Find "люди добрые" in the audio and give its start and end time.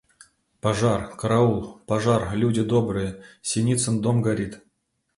2.33-3.21